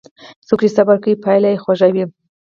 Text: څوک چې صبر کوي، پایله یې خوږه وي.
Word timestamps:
څوک 0.47 0.59
چې 0.65 0.69
صبر 0.75 0.97
کوي، 1.03 1.21
پایله 1.23 1.49
یې 1.51 1.61
خوږه 1.63 1.87
وي. 1.93 2.03